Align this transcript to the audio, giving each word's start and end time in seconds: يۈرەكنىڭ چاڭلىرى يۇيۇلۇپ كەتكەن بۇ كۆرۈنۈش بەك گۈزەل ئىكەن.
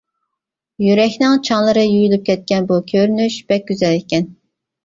يۈرەكنىڭ 0.85 1.35
چاڭلىرى 1.49 1.83
يۇيۇلۇپ 1.85 2.25
كەتكەن 2.31 2.67
بۇ 2.73 2.81
كۆرۈنۈش 2.93 3.39
بەك 3.53 3.69
گۈزەل 3.71 4.01
ئىكەن. 4.03 4.31